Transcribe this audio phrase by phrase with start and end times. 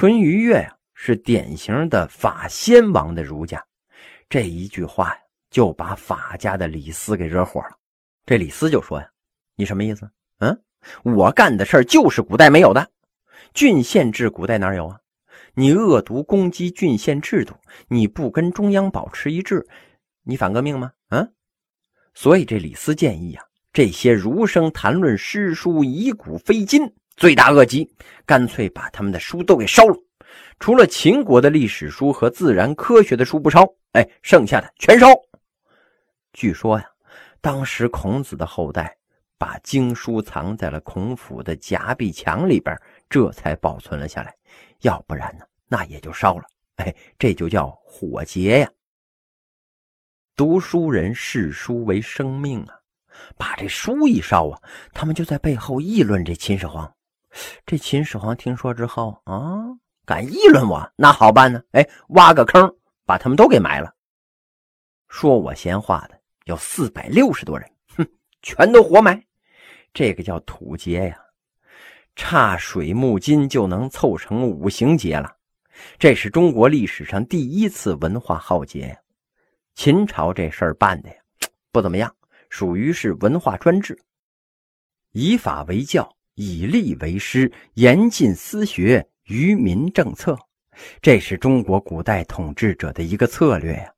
[0.00, 3.60] 淳于越呀是典型的法先王的儒家，
[4.28, 5.18] 这一句话呀
[5.50, 7.70] 就把法家的李斯给惹火了。
[8.24, 9.10] 这李斯就说呀
[9.58, 10.08] ：“你什么意思？
[10.38, 10.56] 嗯，
[11.02, 12.88] 我干的事儿就是古代没有的，
[13.52, 15.00] 郡县制古代哪有啊？
[15.54, 17.56] 你恶毒攻击郡县制度，
[17.88, 19.66] 你不跟中央保持一致，
[20.22, 20.92] 你反革命吗？
[21.08, 21.32] 嗯，
[22.14, 26.88] 所以这李斯建议啊，这些儒生谈论诗书以古非今。”
[27.18, 27.90] 罪大恶极，
[28.24, 29.96] 干脆把他们的书都给烧了。
[30.60, 35.08] 除了秦国的历史书和自然科学的书不烧，哎，剩下的全烧。
[36.32, 36.84] 据说呀，
[37.40, 38.96] 当时孔子的后代
[39.36, 42.76] 把经书藏在了孔府的夹壁墙里边，
[43.10, 44.32] 这才保存了下来。
[44.82, 46.44] 要不然呢，那也就烧了。
[46.76, 48.70] 哎，这就叫火劫呀。
[50.36, 52.78] 读书人视书为生命啊，
[53.36, 56.88] 把这书一烧啊，他们就在背后议论这秦始皇。
[57.66, 59.64] 这秦始皇听说之后啊，
[60.04, 61.62] 敢议论我，那好办呢。
[61.72, 63.94] 哎，挖个坑，把他们都给埋了。
[65.08, 68.06] 说我闲话的有四百六十多人，哼，
[68.42, 69.22] 全都活埋。
[69.92, 71.18] 这个叫土劫呀，
[72.16, 75.34] 差水木金就能凑成五行劫了。
[75.98, 78.98] 这是中国历史上第一次文化浩劫呀。
[79.74, 81.16] 秦朝这事儿办的呀，
[81.70, 82.14] 不怎么样，
[82.50, 83.98] 属于是文化专制，
[85.12, 86.17] 以法为教。
[86.38, 90.38] 以吏为师，严禁私学，愚民政策，
[91.02, 93.90] 这是中国古代统治者的一个策略呀。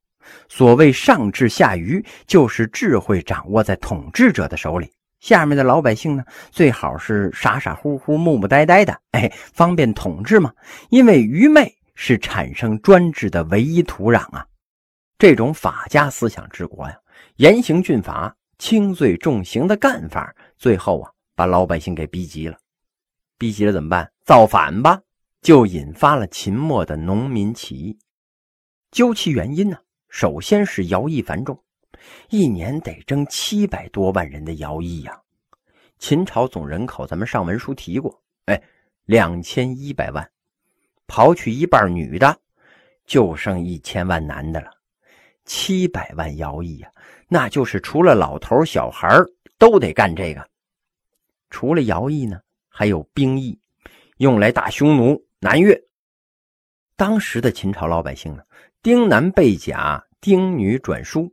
[0.48, 10.50] 所谓上智下愚，就是智慧掌握在统治者的手里，下面的老百姓呢，最好是傻傻乎乎、木木呆呆的，哎，方便统治嘛。
[10.88, 14.46] 因为愚昧是产生专制的唯一土壤啊。
[15.18, 16.96] 这种法家思想治国呀，
[17.36, 21.12] 严刑峻法、轻罪重刑的干法，最后啊。
[21.40, 22.58] 把老百姓给逼急了，
[23.38, 24.12] 逼急了怎么办？
[24.26, 25.00] 造反吧！
[25.40, 27.98] 就引发了秦末的农民起义。
[28.90, 29.78] 究其原因呢，
[30.10, 31.58] 首先是徭役繁重，
[32.28, 35.18] 一年得征七百多万人的徭役呀。
[35.98, 38.62] 秦朝总人口，咱们上文书提过，哎，
[39.06, 40.30] 两千一百万，
[41.08, 42.38] 刨去一半女的，
[43.06, 44.70] 就剩一千万男的了。
[45.46, 46.92] 七百万徭役呀，
[47.28, 49.08] 那就是除了老头小孩
[49.56, 50.49] 都得干这个。
[51.50, 53.58] 除了徭役呢，还有兵役，
[54.18, 55.78] 用来打匈奴、南越。
[56.96, 58.42] 当时的秦朝老百姓呢，
[58.82, 61.32] 丁男被甲，丁女转书。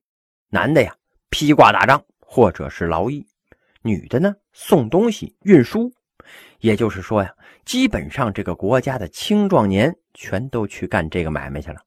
[0.49, 0.95] 男的呀，
[1.29, 3.25] 披挂打仗或者是劳役；
[3.81, 5.91] 女的呢，送东西、运输。
[6.59, 7.33] 也就是说呀，
[7.65, 11.81] 基本上这个国家的青壮年全都去干这个买卖去了。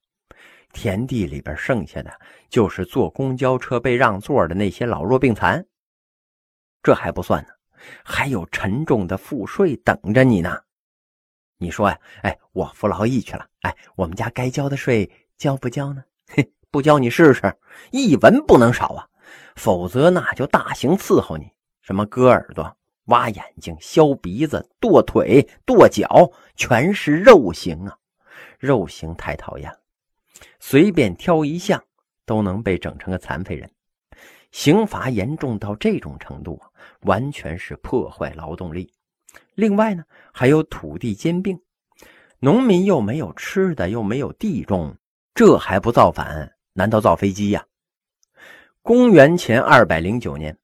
[0.72, 2.12] 田地里边剩下的
[2.48, 5.66] 就是坐公交车被让座的那些老弱病残。
[6.82, 7.48] 这还不算呢。
[8.04, 10.58] 还有沉重的赋税等着你呢，
[11.58, 11.98] 你说呀？
[12.22, 13.46] 哎，我服劳役去了。
[13.62, 16.02] 哎，我们家该交的税交不交呢？
[16.28, 17.54] 嘿，不交你试试，
[17.90, 19.08] 一文不能少啊，
[19.56, 21.50] 否则那就大刑伺候你。
[21.82, 22.76] 什么割耳朵、
[23.06, 27.96] 挖眼睛、削鼻子、剁腿、剁脚，全是肉刑啊！
[28.58, 29.78] 肉刑太讨厌了，
[30.60, 31.82] 随便挑一项
[32.24, 33.68] 都能被整成个残废人。
[34.50, 36.60] 刑罚严重到这种程度，
[37.02, 38.92] 完全是破坏劳动力。
[39.54, 41.58] 另外呢，还有土地兼并，
[42.40, 44.96] 农民又没有吃的，又没有地种，
[45.34, 46.52] 这还不造反？
[46.72, 47.64] 难道造飞机呀？
[48.82, 50.56] 公元前二百零九年，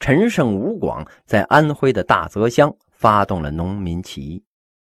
[0.00, 4.42] 陈胜吴广在安徽的大泽乡发动了农民起义，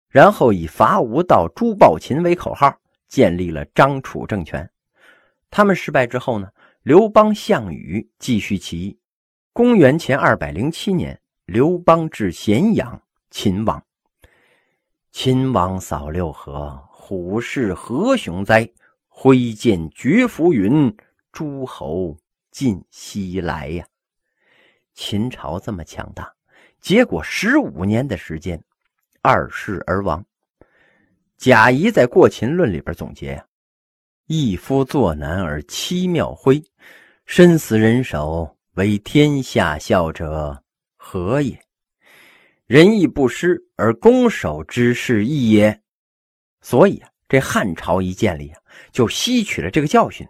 [0.08, 2.72] 然后以伐吴到诛暴秦为口号，
[3.08, 4.70] 建立了张楚政权。
[5.50, 6.48] 他们失败之后呢？
[6.84, 8.98] 刘邦、项羽继续起义。
[9.54, 13.82] 公元前二百零七年，刘邦至咸阳，秦王。
[15.10, 18.68] 秦王扫六合，虎视何雄哉！
[19.08, 20.94] 挥剑绝浮云，
[21.32, 22.18] 诸侯
[22.50, 23.86] 尽西来呀！
[24.92, 26.34] 秦朝这么强大，
[26.82, 28.62] 结果十五年的时间，
[29.22, 30.22] 二世而亡。
[31.38, 33.46] 贾谊在《过秦论》里边总结呀。
[34.26, 36.62] 一夫作难而妻妙辉，
[37.26, 40.62] 身死人手，为天下笑者
[40.96, 41.58] 何也？
[42.66, 45.80] 仁义不施而攻守之势异也。
[46.60, 48.60] 所以啊，这汉朝一建立啊，
[48.92, 50.28] 就吸取了这个教训。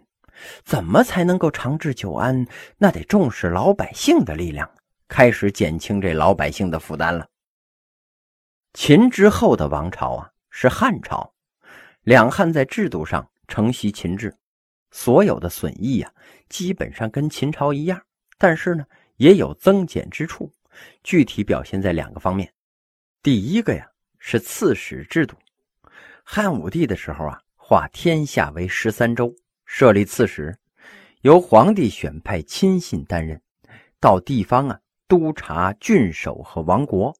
[0.63, 2.47] 怎么才能够长治久安？
[2.77, 4.69] 那得重视老百姓的力量，
[5.07, 7.27] 开始减轻这老百姓的负担了。
[8.73, 11.33] 秦之后的王朝啊，是汉朝，
[12.03, 13.29] 两汉在制度上。
[13.47, 14.35] 承袭秦制，
[14.89, 16.11] 所有的损益呀，
[16.49, 18.01] 基本上跟秦朝一样，
[18.37, 18.85] 但是呢，
[19.17, 20.51] 也有增减之处，
[21.03, 22.51] 具体表现在两个方面。
[23.21, 23.87] 第一个呀，
[24.19, 25.35] 是刺史制度。
[26.23, 29.33] 汉武帝的时候啊，划天下为十三州，
[29.65, 30.57] 设立刺史，
[31.21, 33.41] 由皇帝选派亲信担任，
[33.99, 37.15] 到地方啊督察郡守和王国。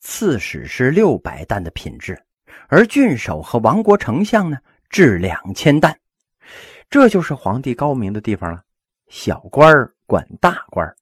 [0.00, 2.22] 刺史是六百担的品质，
[2.68, 4.58] 而郡守和王国丞相呢，
[4.88, 5.98] 至两千担。
[6.90, 8.62] 这就是皇帝高明的地方了。
[9.08, 10.94] 小官管大官，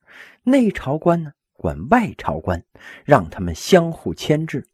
[0.42, 2.62] 内朝官呢管外朝官，
[3.04, 4.66] 让他们相互牵制。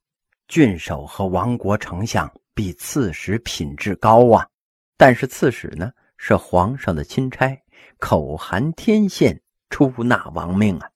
[0.49, 4.49] 郡守和王国丞相比刺史品质高啊，
[4.97, 7.59] 但是刺史呢是皇上的钦差，
[7.99, 9.39] 口含天线，
[9.69, 10.91] 出纳王命啊。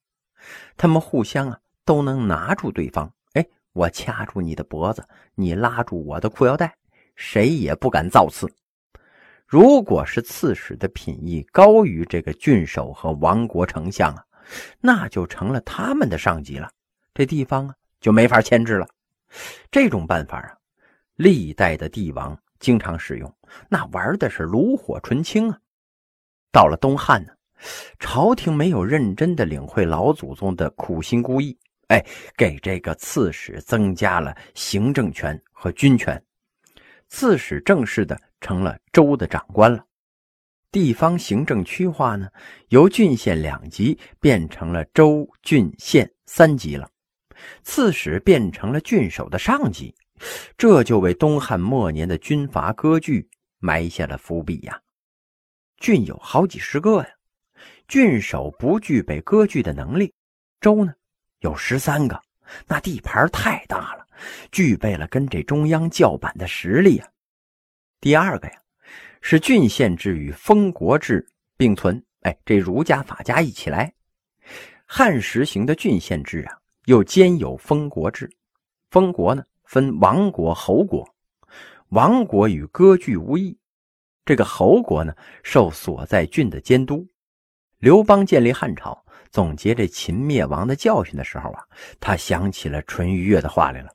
[0.78, 3.10] 他们互相啊都能拿住对方。
[3.32, 6.74] 哎，我掐住你的脖子，你拉住我的裤腰带，
[7.14, 8.50] 谁也不敢造次。
[9.46, 14.24] 如果是刺史的品义高于这个郡守和王国丞相啊，
[14.80, 16.68] 那就成了他们的上级了，
[17.14, 18.88] 这地方啊就没法牵制了。
[19.70, 20.56] 这种办法啊，
[21.14, 23.32] 历代的帝王经常使用，
[23.68, 25.58] 那玩的是炉火纯青啊。
[26.50, 27.32] 到了东汉呢，
[28.00, 31.56] 朝廷没有认真的领会老祖宗的苦心孤诣，
[31.86, 32.04] 哎，
[32.36, 36.20] 给这个刺史增加了行政权和军权，
[37.16, 38.20] 刺史正式的。
[38.42, 39.82] 成了州的长官了，
[40.70, 42.28] 地方行政区划呢，
[42.68, 46.88] 由郡县两级变成了州、郡、县三级了。
[47.62, 49.94] 刺史变成了郡守的上级，
[50.58, 53.26] 这就为东汉末年的军阀割据
[53.58, 54.78] 埋下了伏笔呀。
[55.78, 57.08] 郡有好几十个呀，
[57.88, 60.12] 郡守不具备割据的能力，
[60.60, 60.92] 州呢
[61.40, 62.20] 有十三个，
[62.66, 64.05] 那地盘太大了，
[64.52, 67.08] 具备了跟这中央叫板的实力啊。
[68.00, 68.54] 第二个呀，
[69.20, 71.26] 是郡县制与封国制
[71.56, 72.02] 并存。
[72.20, 73.92] 哎，这儒家法家一起来，
[74.84, 78.30] 汉实行的郡县制啊，又兼有封国制。
[78.90, 81.08] 封国呢，分王国、侯国。
[81.90, 83.56] 王国与割据无异。
[84.24, 85.14] 这个侯国呢，
[85.44, 87.06] 受所在郡的监督。
[87.78, 91.62] 刘邦建立汉朝，总结这秦灭亡的教训的时候啊，
[92.00, 93.92] 他想起了淳于越的话来了。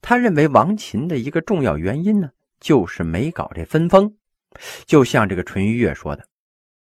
[0.00, 2.30] 他认为亡秦的一个重要原因呢。
[2.60, 4.14] 就是没搞这分封，
[4.86, 6.26] 就像这个淳于越说的：“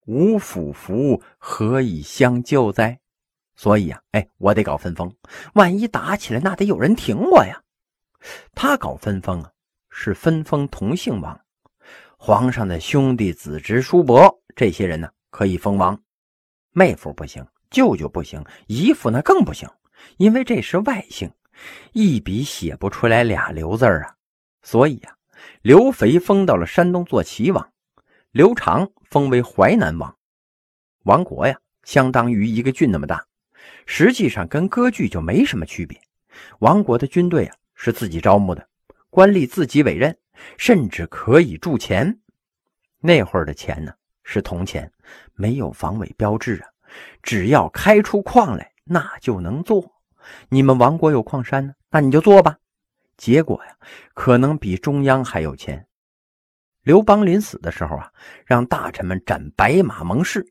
[0.07, 3.01] 无府服，何以相救哉？”
[3.57, 5.13] 所以啊，哎，我得搞分封，
[5.55, 7.61] 万一打起来，那得有人挺我呀。
[8.55, 9.51] 他搞分封啊，
[9.91, 11.41] 是分封同姓王，
[12.17, 16.01] 皇上的兄弟、子侄、叔伯这些人呢，可以封王，
[16.71, 19.69] 妹夫不行，舅舅不行，姨父那更不行，
[20.17, 21.29] 因为这是外姓，
[21.93, 24.17] 一笔写不出来俩刘字啊，
[24.63, 25.13] 所以呀。
[25.63, 27.73] 刘肥封到了山东做齐王，
[28.31, 30.17] 刘长封为淮南王。
[31.05, 33.25] 王国呀，相当于一个郡那么大，
[33.85, 36.01] 实际上跟割据就没什么区别。
[36.61, 38.67] 王国的军队啊是自己招募的，
[39.11, 40.17] 官吏自己委任，
[40.57, 42.19] 甚至可以铸钱。
[42.99, 43.93] 那会儿的钱呢
[44.25, 44.91] 是铜钱，
[45.35, 46.69] 没有防伪标志啊，
[47.23, 49.96] 只要开出矿来，那就能做。
[50.49, 52.57] 你们王国有矿山呢，那你就做吧。
[53.17, 53.77] 结果呀，
[54.15, 55.87] 可能比中央还有钱。
[56.83, 58.13] 刘邦临死的时候啊，
[58.45, 60.47] 让大臣们斩白马盟誓。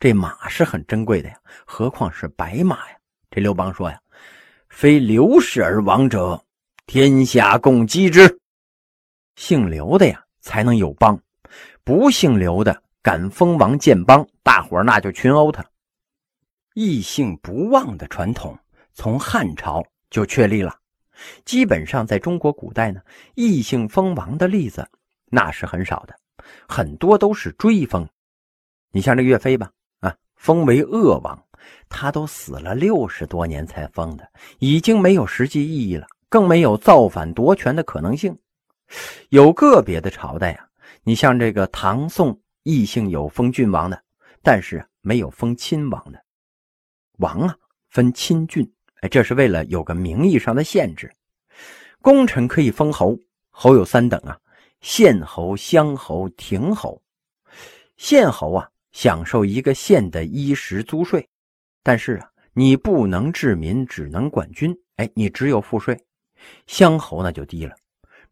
[0.00, 2.96] 这马是很珍贵的呀，何况是白马呀？
[3.30, 4.00] 这刘邦说呀
[4.70, 6.42] ：“非刘氏而亡者，
[6.86, 8.40] 天下共击之。
[9.34, 11.16] 姓刘的呀，才能有邦；
[11.84, 15.64] 不姓刘的，敢封王建邦，大伙那就群殴他。
[16.74, 18.56] 异姓不忘的传统，
[18.98, 20.76] 从汉朝就确立了。”
[21.44, 23.00] 基本上，在中国古代呢，
[23.36, 24.88] 异姓封王的例子
[25.26, 26.14] 那是很少的，
[26.68, 28.08] 很多都是追封。
[28.90, 31.40] 你像这岳飞吧，啊，封为鄂王，
[31.88, 34.28] 他都死了六十多年才封的，
[34.58, 38.36] 已经没有实际意义了，更没有造反夺权的可能性。
[39.28, 40.66] 有个别的朝代啊，
[41.04, 44.02] 你像这个唐宋，异姓有封郡王的，
[44.42, 46.24] 但是没有封亲王的。
[47.18, 47.56] 王啊，
[47.90, 48.72] 分亲郡。
[49.00, 51.12] 哎，这是为了有个名义上的限制。
[52.00, 53.18] 功臣可以封侯，
[53.50, 54.38] 侯有三等啊：
[54.80, 57.00] 县侯、乡侯、亭侯。
[57.96, 61.28] 县侯啊，享受一个县的衣食租税，
[61.82, 64.76] 但是啊，你不能治民，只能管军。
[64.96, 65.98] 哎，你只有赋税。
[66.66, 67.74] 乡侯那就低了，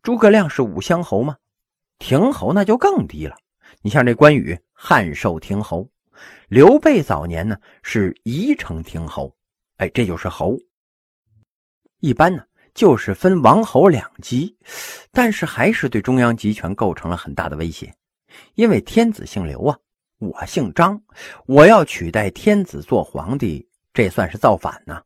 [0.02, 1.36] 诸葛亮是武乡侯吗？
[1.98, 3.36] 亭侯那就更低了。
[3.82, 5.88] 你像这关羽，汉寿亭侯；
[6.48, 9.34] 刘备早年呢是宜城亭侯。
[9.76, 10.56] 哎，这就是侯。
[12.00, 14.56] 一般呢，就是分王侯两级，
[15.12, 17.94] 但是还是对中央集权构成了很大的威胁。
[18.54, 19.78] 因为天子姓刘啊，
[20.18, 21.00] 我姓张，
[21.46, 25.02] 我要取代天子做皇帝，这算是造反呢。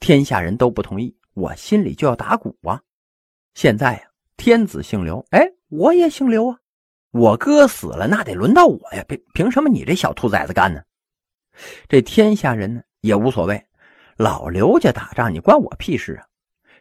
[0.00, 2.80] 天下人都不同意，我心里就要打鼓啊。
[3.54, 4.02] 现在呀，
[4.36, 6.58] 天子姓刘，哎，我也姓刘啊。
[7.10, 9.04] 我哥死了，那得轮到我呀！
[9.06, 10.82] 凭凭什么你这小兔崽子干呢？
[11.88, 13.64] 这天下人呢也无所谓，
[14.16, 16.26] 老刘家打仗，你关我屁事啊！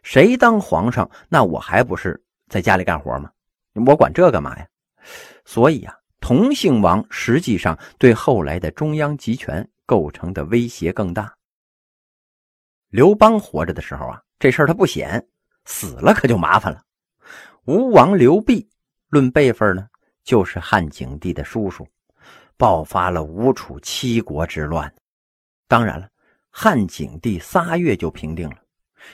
[0.03, 3.31] 谁当皇上，那我还不是在家里干活吗？
[3.87, 4.67] 我管这干嘛呀？
[5.45, 11.33] 所以啊，同姓王实际上对后来的中央集权构成的威胁更大。
[12.89, 15.25] 刘邦活着的时候啊，这事儿他不显，
[15.65, 16.83] 死了可就麻烦了。
[17.65, 18.67] 吴王刘濞，
[19.07, 19.87] 论辈分呢，
[20.23, 21.87] 就是汉景帝的叔叔，
[22.57, 24.93] 爆发了吴楚七国之乱。
[25.67, 26.07] 当然了，
[26.55, 28.55] 汉景帝仨月就平定了。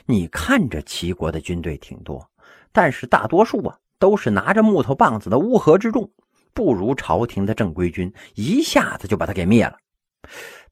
[0.05, 2.29] 你看着齐国的军队挺多，
[2.73, 6.11] 但是大多数啊都是拿着木头棒子的乌合之众，
[6.53, 9.77] 不如朝廷的正规军，一下子就把他给灭了。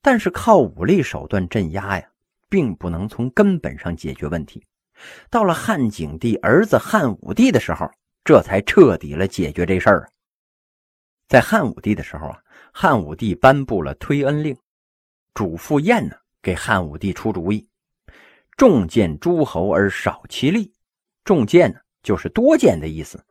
[0.01, 2.05] 但是靠武力手段镇压呀，
[2.49, 4.61] 并不能从根本上解决问题。
[5.29, 7.89] 到了汉景帝儿子汉武帝的时候，
[8.25, 10.09] 这才彻底了解决这事儿。
[11.29, 12.39] 在汉武帝的时候啊，
[12.73, 14.55] 汉武帝颁布了推恩令，
[15.33, 16.15] 主父晏呢
[16.47, 17.67] 给汉武帝出主意。
[18.55, 20.71] 重建诸侯而少其力，
[21.25, 23.21] 重建呢就是多建的意思，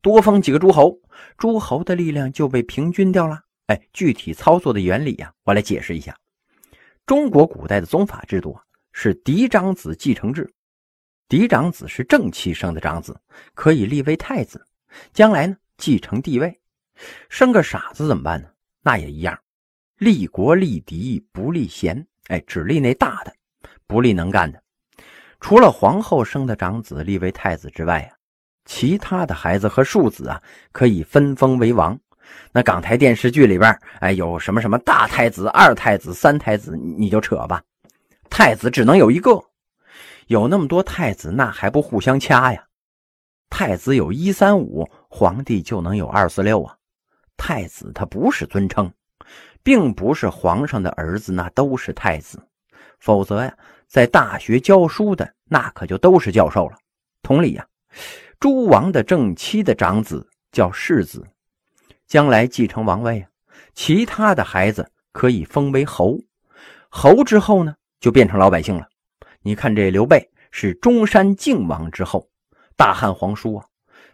[0.00, 0.96] 多封几个诸侯，
[1.36, 3.40] 诸侯的力量就被平均掉了。
[3.66, 6.16] 哎，具体操作的原理呀，我来解释一下。
[7.06, 8.56] 中国古代的宗法制度
[8.92, 10.48] 是嫡长子继承制，
[11.26, 13.20] 嫡长子是正妻生的长子，
[13.52, 14.64] 可以立为太子，
[15.12, 16.60] 将来呢继承帝位。
[17.28, 18.48] 生个傻子怎么办呢？
[18.82, 19.36] 那也一样，
[19.98, 23.34] 立国立嫡不立贤，哎，只立那大的，
[23.88, 24.62] 不立能干的。
[25.40, 28.14] 除了皇后生的长子立为太子之外啊，
[28.64, 31.98] 其他的孩子和庶子啊可以分封为王。
[32.52, 37.60] 那港台电视剧里边，哎，有什么什么大太子、二太子、三太子，你就扯吧。
[38.28, 39.42] 太子只能有一个，
[40.28, 42.64] 有那么多太子，那还不互相掐呀？
[43.48, 46.76] 太子有一三五，皇帝就能有二四六啊。
[47.36, 48.88] 太子他不是尊称，
[49.62, 52.42] 并不是皇上的儿子，那都是太子，
[52.98, 53.56] 否则呀。
[53.86, 56.76] 在大学教书的那可就都是教授了。
[57.24, 57.66] 同理呀，
[58.38, 61.26] 诸王的正妻的长子叫世子，
[62.06, 63.28] 将来继承王位啊。
[63.74, 66.16] 其他的孩子可以封为侯，
[66.88, 68.86] 侯之后呢就变成老百姓了。
[69.42, 72.28] 你看这刘备是中山靖王之后，
[72.76, 73.66] 大汉皇叔啊，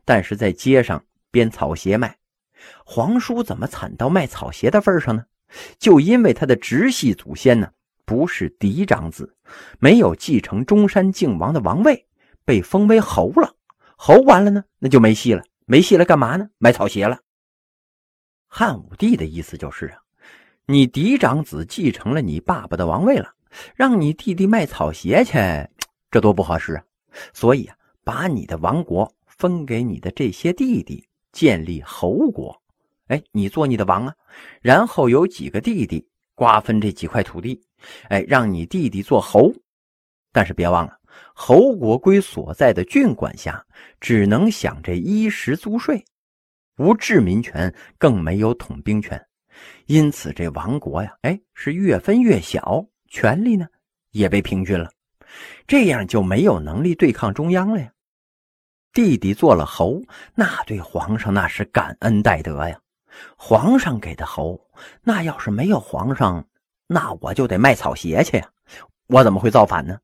[0.07, 2.17] 但是在街上编草鞋卖。
[2.83, 5.27] 皇叔怎么惨到卖草鞋的份上呢？
[5.79, 7.71] 就因为他的直系祖先呢。
[8.05, 9.35] 不是嫡长子，
[9.81, 12.07] 没有继承中山靖王的王位，
[12.45, 13.57] 被封为侯了。
[13.97, 15.43] 侯完了呢，那就没戏了。
[15.65, 16.49] 没戏了，干嘛呢？
[16.59, 17.19] 买草鞋了。
[18.47, 19.99] 汉武帝的意思就是啊，
[20.67, 23.35] 你嫡长子继承了你爸爸的王位了，
[23.75, 25.33] 让你弟弟卖草鞋去，
[26.09, 26.85] 这多不合适啊！
[27.35, 32.63] 所以啊，把你的王国分给你的这些弟弟，建立侯国。
[33.07, 34.15] 哎，你做你的王啊，
[34.61, 36.07] 然后有几个弟弟。
[36.39, 37.59] 瓜分这几块土地，
[38.11, 39.51] 哎，让你弟弟做侯，
[40.35, 41.01] 但是别忘了，
[41.35, 43.65] 侯国归所在的郡管辖，
[44.01, 46.05] 只能享这衣食租税，
[46.77, 49.19] 无治民权，更没有统兵权。
[49.87, 53.67] 因此，这王国呀，哎，是越分越小，权力呢
[54.11, 54.91] 也被平均了，
[55.67, 57.91] 这样就没有能力对抗中央了呀。
[58.93, 60.03] 弟弟做了侯，
[60.35, 62.79] 那对皇上那是感恩戴德呀。
[63.37, 64.61] 皇上给的侯，
[65.03, 66.47] 那要是没有皇上，
[66.87, 68.51] 那我就得卖草鞋去呀！
[69.09, 69.99] 我怎么会造反呢？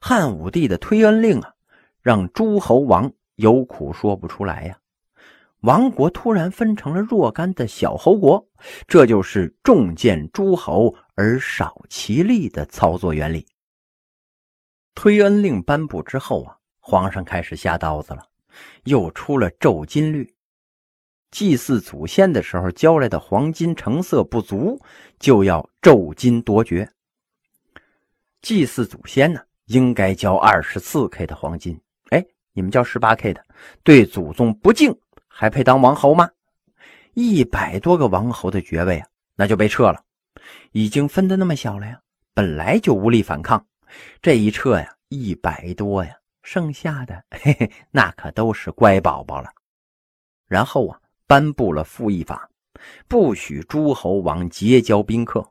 [0.00, 1.54] 汉武帝的推恩令啊，
[2.02, 4.78] 让诸侯王有苦说不出来呀。
[5.60, 8.46] 王国突然分成了若干的小侯国，
[8.86, 13.46] 这就是重建诸侯而少其力的操作原理。
[14.94, 18.22] 推恩令颁布之后啊，皇上开始下刀子了，
[18.84, 20.33] 又出了咒金律。
[21.34, 24.80] 祭祀祖先的时候交来的黄金成色不足，
[25.18, 26.88] 就要骤金夺爵。
[28.40, 31.76] 祭祀祖先呢，应该交二十四 K 的黄金。
[32.10, 33.44] 哎，你们交十八 K 的，
[33.82, 36.30] 对祖宗不敬，还配当王侯吗？
[37.14, 40.04] 一百多个王侯的爵位啊，那就被撤了。
[40.70, 42.00] 已经分的那么小了呀，
[42.32, 43.66] 本来就无力反抗，
[44.22, 46.14] 这一撤呀，一百多呀，
[46.44, 49.50] 剩下的嘿嘿，那可都是乖宝宝了。
[50.46, 51.00] 然后啊。
[51.26, 52.48] 颁布了赋役法，
[53.08, 55.44] 不许诸侯王结交宾客，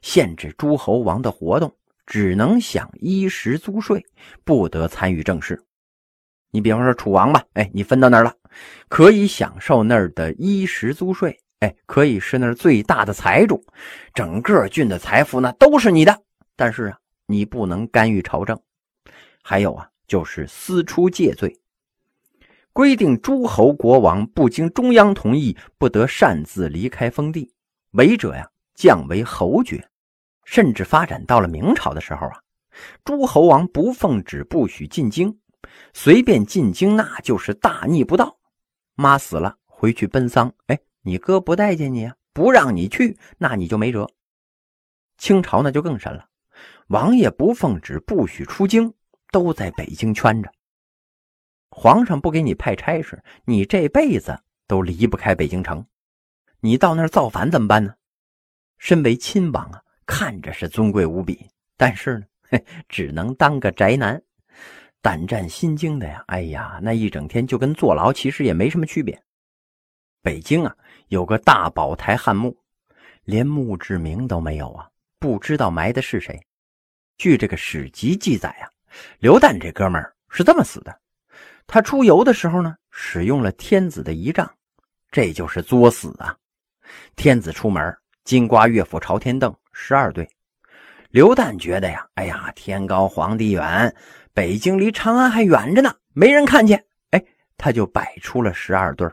[0.00, 1.74] 限制诸侯王的活动，
[2.06, 4.04] 只能享衣食租税，
[4.44, 5.62] 不得参与政事。
[6.50, 8.34] 你比方说楚王吧，哎，你分到那儿了，
[8.88, 13.64] 可以享受那儿的衣食租税，哎，可以是那儿最大的财主，
[14.12, 16.22] 整个郡的财富那都是你的。
[16.56, 18.60] 但是啊，你不能干预朝政。
[19.42, 21.58] 还有啊，就是私出借罪。
[22.72, 27.52] 规定诸侯国王不经中央同意，不得擅自离开封地，
[27.92, 29.86] 违者呀降为侯爵。
[30.44, 32.40] 甚至发展到了明朝的时候啊，
[33.04, 35.38] 诸侯王不奉旨不许进京，
[35.92, 38.38] 随便进京那就是大逆不道。
[38.94, 44.10] 妈死了回去奔丧，哎，你哥不待见你啊，不让你去，那你就没辙。
[45.16, 46.26] 清朝那就更神了，
[46.88, 48.92] 王爷不奉旨不许出京，
[49.30, 50.50] 都在北京圈着。
[51.74, 55.84] 皇上不给你派差事，你这辈子都离不开北京城。
[56.60, 57.94] 你到那儿造反怎么办呢？
[58.78, 59.82] 身为亲王啊。
[60.04, 64.20] 看着是尊贵无比，但是呢，嘿，只能当个宅男，
[65.00, 66.22] 胆战心惊的呀！
[66.26, 69.22] 哎呀，那一整天就跟坐牢其实也没什么区别。
[70.20, 70.76] 北京啊，
[71.08, 72.54] 有个大宝台汉墓，
[73.24, 76.38] 连墓志铭都没有啊，不知道埋的是谁。
[77.16, 78.68] 据这个史籍记载啊，
[79.20, 81.00] 刘旦这哥们儿是这么死的：
[81.66, 84.50] 他出游的时候呢，使用了天子的仪仗，
[85.10, 86.36] 这就是作死啊！
[87.16, 89.54] 天子出门，金瓜乐府朝天凳。
[89.72, 90.28] 十二对，
[91.08, 93.94] 刘旦觉得呀，哎呀，天高皇帝远，
[94.34, 97.24] 北京离长安还远着呢，没人看见，哎，
[97.56, 99.08] 他就摆出了十二对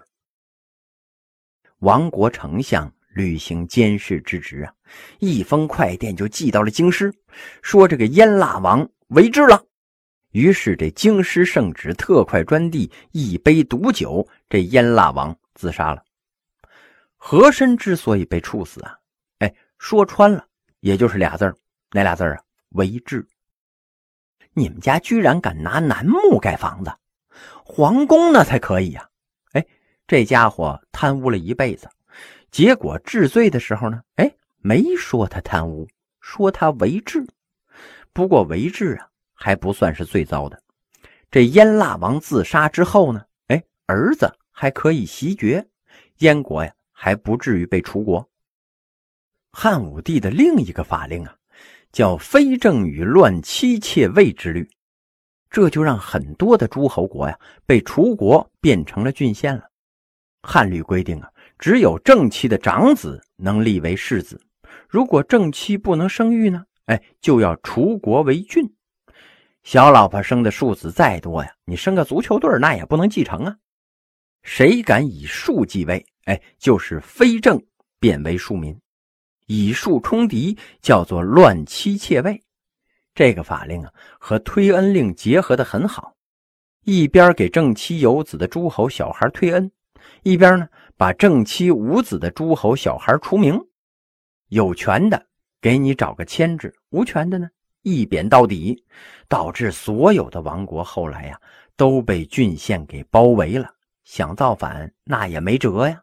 [1.79, 4.74] 王国丞相履行监视之职啊，
[5.20, 7.13] 一封快电就寄到了京师，
[7.62, 9.63] 说这个燕腊王为之了。
[10.32, 16.04] 于是这京师圣旨特快专递一杯毒酒，这燕腊王自杀了。
[17.18, 18.98] 和珅之所以被处死啊，
[19.40, 20.46] 哎，说穿了。
[20.82, 21.54] 也就是俩字
[21.92, 22.40] 哪俩字啊？
[22.70, 23.28] 为治。
[24.54, 26.94] 你们家居然敢拿楠木盖房子，
[27.66, 29.10] 皇宫那才可以呀！
[29.52, 29.66] 哎，
[30.08, 31.90] 这家伙贪污了一辈子，
[32.50, 35.86] 结果治罪的时候呢，哎，没说他贪污，
[36.22, 37.28] 说他为治。
[38.14, 39.09] 不过为治啊，
[39.39, 40.62] 还不算是最糟的。
[41.31, 45.65] 这燕腊王自杀之后呢，哎，儿子还可以袭爵，
[46.17, 48.28] 燕国呀还不至于被除国。
[49.52, 51.34] 汉武帝的另一个法令啊，
[51.93, 54.69] 叫“非正与乱妻妾位之律”，
[55.49, 59.63] 这就让很多的诸侯国呀被除国，变成了郡县了。
[60.43, 64.39] 汉律规定啊，只有正妻的长子能立为世子，
[64.89, 68.69] 如果正妻不能生育呢，哎，就要除国为郡。
[69.63, 73.56] 小老婆生的庶子再多呀，你生个足球队那也不能继承啊。
[74.41, 77.62] 谁敢以庶继位，哎，就是非正
[78.00, 78.80] 变为庶民。
[79.48, 82.41] 以庶冲嫡，叫做乱妻妾位。
[83.13, 86.15] 这个法令啊，和推恩令结合的很好，
[86.86, 89.69] 一边给正妻有子的诸侯小孩推恩，
[90.24, 93.60] 一边呢把正妻无子的诸侯小孩除名。
[94.48, 95.28] 有权的
[95.60, 97.50] 给你找个牵制，无权的呢
[97.82, 98.84] 一贬到底，
[99.28, 101.39] 导致所有的王国后来呀
[101.76, 103.70] 都被郡县给包围了，
[104.04, 106.02] 想造反那也没辙呀。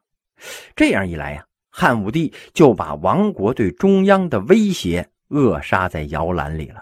[0.74, 1.44] 这样一来呀。
[1.78, 6.80] 汉武帝就把王国对中央的威胁扼杀在摇篮里了。